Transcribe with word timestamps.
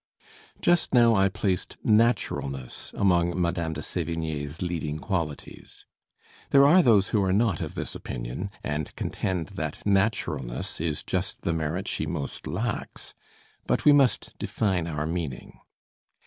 Just 0.63 0.95
now 0.95 1.13
I 1.13 1.29
placed 1.29 1.77
naturalness 1.83 2.91
among 2.95 3.39
Madame 3.39 3.73
de 3.73 3.81
Sévigné's 3.81 4.59
leading 4.63 4.97
qualities. 4.97 5.85
There 6.49 6.65
are 6.65 6.81
those 6.81 7.09
who 7.09 7.23
are 7.23 7.31
not 7.31 7.61
of 7.61 7.75
this 7.75 7.93
opinion, 7.93 8.49
and 8.63 8.95
contend 8.95 9.49
that 9.49 9.85
naturalness 9.85 10.81
is 10.81 11.03
just 11.03 11.43
the 11.43 11.53
merit 11.53 11.87
she 11.87 12.07
most 12.07 12.47
lacks; 12.47 13.13
but 13.67 13.85
we 13.85 13.93
must 13.93 14.33
define 14.39 14.87
our 14.87 15.05
meaning. 15.05 15.59